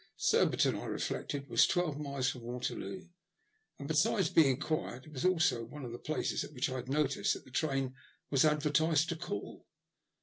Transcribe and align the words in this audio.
Surbiton, 0.17 0.75
I 0.77 0.85
reflected, 0.85 1.47
was 1.47 1.67
twelve 1.67 1.99
miles 1.99 2.29
from 2.31 2.41
Waterloo, 2.41 3.03
and, 3.77 3.87
besides 3.87 4.31
being 4.31 4.59
quiet, 4.59 5.05
it 5.05 5.13
was 5.13 5.23
also 5.25 5.63
one 5.63 5.85
of 5.85 5.91
the 5.91 5.99
places 5.99 6.43
at 6.43 6.53
which 6.53 6.71
I 6.71 6.77
had 6.77 6.89
noticed 6.89 7.35
that 7.35 7.45
the 7.45 7.51
train 7.51 7.93
was 8.31 8.43
advertised 8.43 9.09
to 9.09 9.15
call. 9.15 9.67